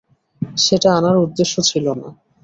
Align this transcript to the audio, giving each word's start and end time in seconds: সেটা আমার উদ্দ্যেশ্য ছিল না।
সেটা 0.57 0.89
আমার 0.99 1.15
উদ্দ্যেশ্য 1.17 1.55
ছিল 1.69 1.85
না। 1.93 2.09